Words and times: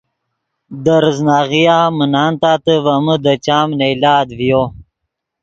دے 0.83 0.95
ریزناغیہ 1.03 1.77
من 1.97 2.09
نان 2.13 2.31
تاتے 2.41 2.75
ڤے 2.83 2.95
من 3.05 3.15
دے 3.25 3.33
چام 3.45 3.67
نئیلات 3.79 4.27
ڤیو 4.37 4.61